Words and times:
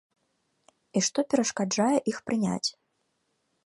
І 0.97 1.05
што 1.09 1.19
перашкаджае 1.35 1.93
іх 2.15 2.21
прыняць? 2.31 2.67